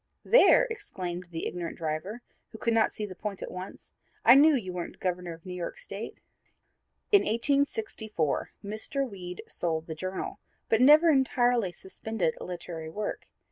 "There," 0.25 0.65
exclaimed 0.71 1.27
the 1.29 1.45
ignorant 1.45 1.77
driver, 1.77 2.23
who 2.49 2.57
could 2.57 2.73
not 2.73 2.91
see 2.91 3.05
the 3.05 3.13
point 3.13 3.43
at 3.43 3.51
once; 3.51 3.91
"I 4.25 4.33
knew 4.33 4.55
you 4.55 4.73
weren't 4.73 4.99
Governor 4.99 5.33
of 5.35 5.45
New 5.45 5.53
York 5.53 5.77
State." 5.77 6.21
In 7.11 7.21
1864 7.21 8.49
Mr. 8.65 9.07
Weed 9.07 9.43
sold 9.47 9.85
the 9.85 9.93
Journal, 9.93 10.39
but 10.69 10.81
never 10.81 11.11
entirely 11.11 11.71
suspended 11.71 12.33
literary 12.41 12.89
work. 12.89 13.27